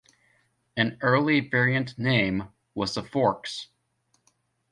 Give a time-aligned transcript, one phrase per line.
[0.75, 3.67] An early variant name was The Forks.